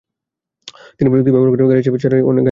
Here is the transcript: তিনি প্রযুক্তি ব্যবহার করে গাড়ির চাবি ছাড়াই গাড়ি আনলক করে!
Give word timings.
তিনি 0.97 1.07
প্রযুক্তি 1.09 1.31
ব্যবহার 1.33 1.49
করে 1.53 1.69
গাড়ির 1.69 1.85
চাবি 1.85 1.97
ছাড়াই 1.97 2.19
গাড়ি 2.19 2.21
আনলক 2.21 2.27
করে! 2.27 2.39